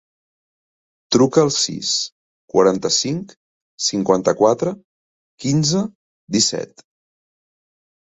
[1.15, 1.89] Truca al sis,
[2.53, 3.35] quaranta-cinc,
[3.89, 4.73] cinquanta-quatre,
[5.45, 5.83] quinze,
[6.37, 6.83] disset.